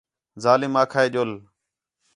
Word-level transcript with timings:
ظالم 0.43 0.73
آکھا 0.81 0.99
ہِے 1.03 1.09
ڄُل 1.13 1.31